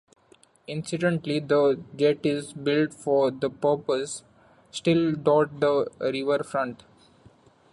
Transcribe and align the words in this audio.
Incidentally, 0.65 1.37
the 1.39 1.79
jetties 1.95 2.53
built 2.53 2.91
for 2.91 3.29
the 3.29 3.51
purpose 3.51 4.23
still 4.71 5.11
dot 5.13 5.59
the 5.59 5.89
riverfront. 5.99 6.83